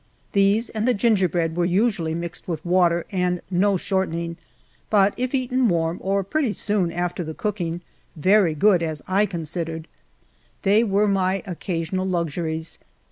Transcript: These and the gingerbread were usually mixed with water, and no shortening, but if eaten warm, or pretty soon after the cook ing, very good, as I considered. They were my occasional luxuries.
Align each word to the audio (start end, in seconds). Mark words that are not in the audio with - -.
These 0.31 0.71
and 0.71 0.87
the 0.87 0.95
gingerbread 0.95 1.55
were 1.55 1.63
usually 1.63 2.15
mixed 2.15 2.47
with 2.47 2.65
water, 2.65 3.05
and 3.11 3.39
no 3.51 3.77
shortening, 3.77 4.35
but 4.89 5.13
if 5.15 5.35
eaten 5.35 5.69
warm, 5.69 5.99
or 6.01 6.23
pretty 6.23 6.53
soon 6.53 6.91
after 6.91 7.23
the 7.23 7.35
cook 7.35 7.61
ing, 7.61 7.81
very 8.15 8.55
good, 8.55 8.81
as 8.81 9.03
I 9.07 9.27
considered. 9.27 9.87
They 10.63 10.83
were 10.83 11.07
my 11.07 11.43
occasional 11.45 12.07
luxuries. 12.07 12.79